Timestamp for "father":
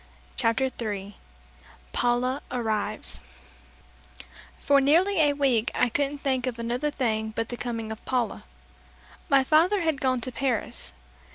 9.43-9.81